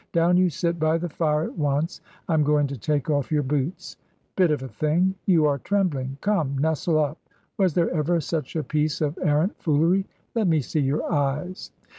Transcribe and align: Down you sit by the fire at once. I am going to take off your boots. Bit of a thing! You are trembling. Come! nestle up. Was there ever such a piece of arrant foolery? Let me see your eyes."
Down 0.13 0.35
you 0.35 0.49
sit 0.49 0.79
by 0.79 0.97
the 0.97 1.09
fire 1.09 1.43
at 1.43 1.57
once. 1.59 2.01
I 2.27 2.33
am 2.33 2.41
going 2.43 2.65
to 2.65 2.75
take 2.75 3.11
off 3.11 3.31
your 3.31 3.43
boots. 3.43 3.97
Bit 4.35 4.49
of 4.49 4.63
a 4.63 4.67
thing! 4.67 5.13
You 5.27 5.45
are 5.45 5.59
trembling. 5.59 6.17
Come! 6.21 6.57
nestle 6.57 6.97
up. 6.97 7.19
Was 7.59 7.75
there 7.75 7.91
ever 7.91 8.19
such 8.19 8.55
a 8.55 8.63
piece 8.63 8.99
of 8.99 9.15
arrant 9.21 9.61
foolery? 9.61 10.07
Let 10.33 10.47
me 10.47 10.59
see 10.59 10.79
your 10.79 11.03
eyes." 11.13 11.69